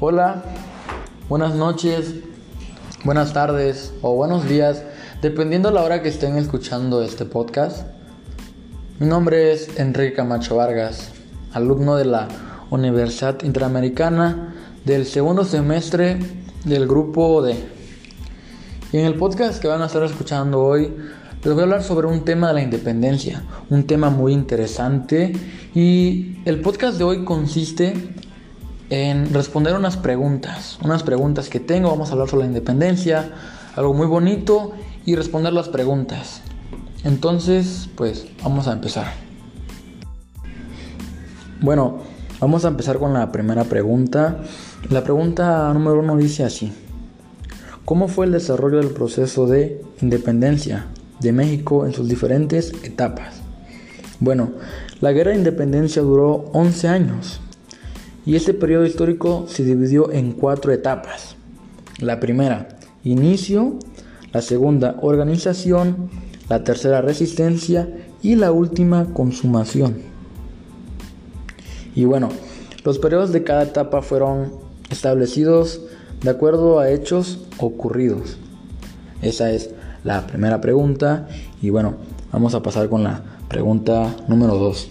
[0.00, 0.44] Hola,
[1.28, 2.14] buenas noches,
[3.02, 4.84] buenas tardes o buenos días,
[5.22, 7.84] dependiendo la hora que estén escuchando este podcast.
[9.00, 11.10] Mi nombre es Enrique Camacho Vargas,
[11.52, 12.28] alumno de la
[12.70, 14.54] Universidad Interamericana
[14.84, 16.20] del segundo semestre
[16.64, 17.56] del grupo D.
[18.92, 20.92] Y en el podcast que van a estar escuchando hoy,
[21.42, 25.32] les voy a hablar sobre un tema de la independencia, un tema muy interesante.
[25.74, 27.94] Y el podcast de hoy consiste
[28.90, 31.90] en responder unas preguntas, unas preguntas que tengo.
[31.90, 33.30] Vamos a hablar sobre la independencia,
[33.76, 34.72] algo muy bonito,
[35.04, 36.42] y responder las preguntas.
[37.04, 39.06] Entonces, pues vamos a empezar.
[41.60, 41.98] Bueno,
[42.40, 44.38] vamos a empezar con la primera pregunta.
[44.90, 46.72] La pregunta número uno dice así.
[47.84, 50.86] ¿Cómo fue el desarrollo del proceso de independencia
[51.20, 53.40] de México en sus diferentes etapas?
[54.20, 54.50] Bueno,
[55.00, 57.40] la guerra de independencia duró 11 años
[58.28, 61.36] y este periodo histórico se dividió en cuatro etapas.
[61.98, 62.68] La primera,
[63.02, 63.78] inicio,
[64.34, 66.10] la segunda, organización,
[66.50, 67.88] la tercera, resistencia
[68.20, 70.02] y la última, consumación.
[71.94, 72.28] Y bueno,
[72.84, 74.52] los periodos de cada etapa fueron
[74.90, 75.80] establecidos
[76.22, 78.36] de acuerdo a hechos ocurridos.
[79.22, 79.70] Esa es
[80.04, 81.28] la primera pregunta
[81.62, 81.94] y bueno,
[82.30, 84.90] vamos a pasar con la pregunta número 2.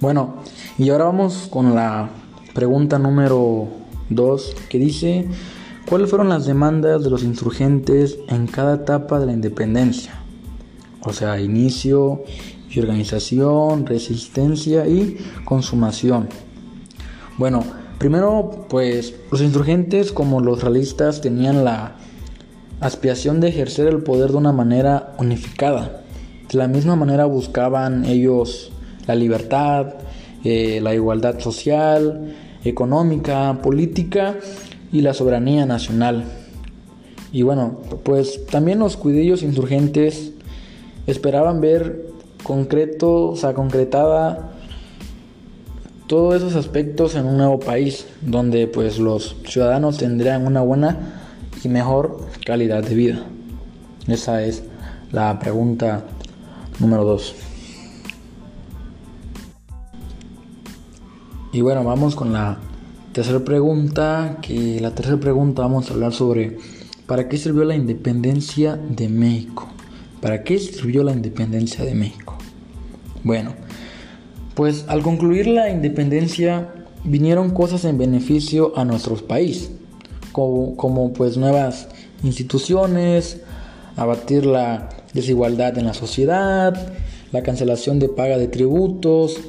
[0.00, 0.42] Bueno,
[0.78, 2.08] y ahora vamos con la
[2.54, 3.66] pregunta número
[4.10, 5.26] 2 que dice,
[5.88, 10.14] ¿cuáles fueron las demandas de los insurgentes en cada etapa de la independencia?
[11.02, 12.22] O sea, inicio
[12.70, 16.28] y organización, resistencia y consumación.
[17.38, 17.64] Bueno,
[17.98, 21.96] primero pues los insurgentes como los realistas tenían la
[22.80, 26.04] aspiración de ejercer el poder de una manera unificada.
[26.48, 28.70] De la misma manera buscaban ellos
[29.08, 29.94] la libertad,
[30.44, 34.36] eh, la igualdad social, económica, política
[34.92, 36.24] y la soberanía nacional.
[37.32, 40.32] Y bueno, pues también los cuidillos insurgentes
[41.06, 42.06] esperaban ver
[42.42, 44.52] concreto, sea, concretada
[46.06, 51.20] todos esos aspectos en un nuevo país donde pues los ciudadanos tendrían una buena
[51.62, 53.24] y mejor calidad de vida.
[54.06, 54.62] Esa es
[55.12, 56.04] la pregunta
[56.80, 57.47] número 2.
[61.50, 62.58] Y bueno, vamos con la
[63.12, 66.58] tercera pregunta, que la tercera pregunta vamos a hablar sobre
[67.06, 69.66] ¿para qué sirvió la independencia de México?
[70.20, 72.36] ¿Para qué sirvió la independencia de México?
[73.24, 73.54] Bueno,
[74.54, 76.68] pues al concluir la independencia
[77.04, 79.70] vinieron cosas en beneficio a nuestro país,
[80.32, 81.88] como, como pues nuevas
[82.22, 83.40] instituciones,
[83.96, 86.92] abatir la desigualdad en la sociedad,
[87.32, 89.40] la cancelación de paga de tributos,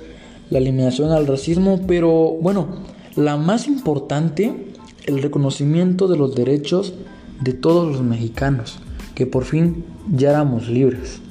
[0.50, 2.68] la eliminación al racismo, pero bueno,
[3.16, 4.74] la más importante,
[5.06, 6.94] el reconocimiento de los derechos
[7.42, 8.80] de todos los mexicanos,
[9.16, 11.22] que por fin ya éramos libres.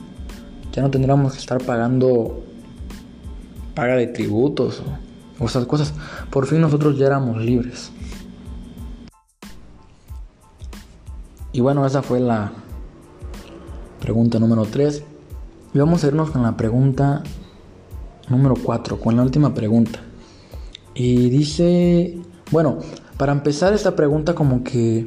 [0.73, 2.45] Ya no tendríamos que estar pagando
[3.75, 4.83] paga de tributos
[5.41, 5.95] o, esas cosas.
[6.31, 7.93] Por fin nosotros ya éramos libres.
[11.53, 12.53] Y bueno, esa fue la
[14.01, 15.03] pregunta número 3.
[15.75, 17.23] Y vamos a irnos con la pregunta
[18.29, 20.01] número 4, con la última pregunta.
[20.95, 22.19] Y dice,
[22.51, 22.79] bueno,
[23.17, 25.07] para empezar esta pregunta como que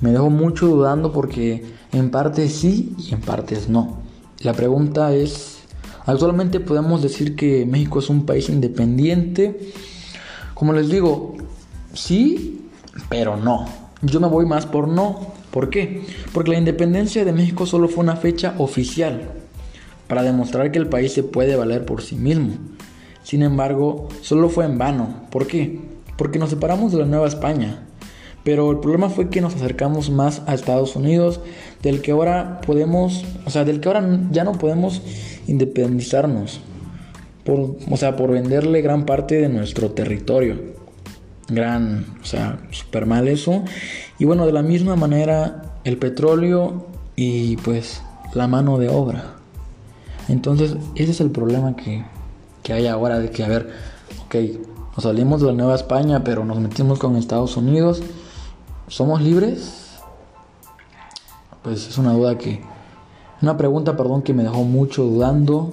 [0.00, 4.00] me dejó mucho dudando porque en parte sí y en partes no.
[4.40, 5.58] La pregunta es,
[6.06, 9.72] actualmente podemos decir que México es un país independiente.
[10.54, 11.36] Como les digo,
[11.94, 12.68] sí,
[13.08, 13.66] pero no.
[14.02, 15.34] Yo me voy más por no.
[15.52, 16.04] ¿Por qué?
[16.32, 19.41] Porque la independencia de México solo fue una fecha oficial
[20.12, 22.50] para demostrar que el país se puede valer por sí mismo.
[23.22, 25.22] Sin embargo, solo fue en vano.
[25.30, 25.80] ¿Por qué?
[26.18, 27.84] Porque nos separamos de la Nueva España.
[28.44, 31.40] Pero el problema fue que nos acercamos más a Estados Unidos,
[31.82, 35.00] del que ahora podemos, o sea, del que ahora ya no podemos
[35.46, 36.60] independizarnos.
[37.42, 40.74] Por, o sea, por venderle gran parte de nuestro territorio.
[41.48, 43.64] Gran, o sea, súper mal eso.
[44.18, 48.02] Y bueno, de la misma manera, el petróleo y pues
[48.34, 49.36] la mano de obra.
[50.32, 52.06] Entonces, ese es el problema que,
[52.72, 53.70] hay ahora de que, a ver,
[54.24, 54.34] ok,
[54.96, 58.02] nos salimos de la Nueva España, pero nos metimos con Estados Unidos.
[58.88, 59.98] ¿Somos libres?
[61.62, 62.62] Pues es una duda que...
[63.42, 65.70] Una pregunta, perdón, que me dejó mucho dudando.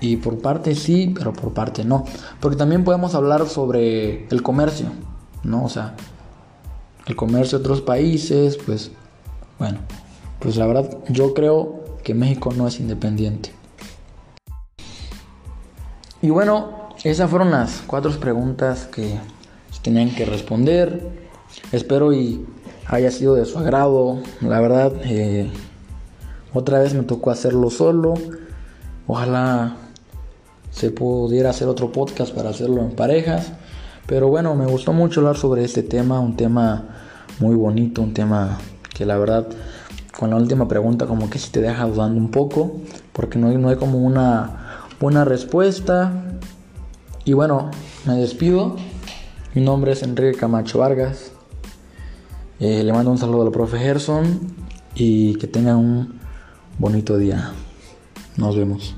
[0.00, 2.04] Y por parte sí, pero por parte no.
[2.40, 4.88] Porque también podemos hablar sobre el comercio,
[5.44, 5.64] ¿no?
[5.64, 5.94] O sea,
[7.06, 8.90] el comercio de otros países, pues,
[9.56, 9.78] bueno,
[10.40, 13.52] pues la verdad yo creo que México no es independiente.
[16.24, 19.18] Y bueno, esas fueron las cuatro preguntas que
[19.82, 21.06] tenían que responder.
[21.70, 22.46] Espero y
[22.86, 24.20] haya sido de su agrado.
[24.40, 25.50] La verdad, eh,
[26.54, 28.14] otra vez me tocó hacerlo solo.
[29.06, 29.76] Ojalá
[30.70, 33.52] se pudiera hacer otro podcast para hacerlo en parejas.
[34.06, 36.86] Pero bueno, me gustó mucho hablar sobre este tema, un tema
[37.38, 38.56] muy bonito, un tema
[38.94, 39.46] que la verdad
[40.18, 42.80] con la última pregunta como que si te deja dudando un poco,
[43.12, 44.63] porque no no hay como una
[45.04, 46.14] buena respuesta.
[47.26, 47.70] Y bueno,
[48.06, 48.76] me despido.
[49.52, 51.30] Mi nombre es Enrique Camacho Vargas.
[52.58, 54.40] Eh, le mando un saludo al profe Gerson
[54.94, 56.20] y que tengan un
[56.78, 57.52] bonito día.
[58.38, 58.96] Nos vemos.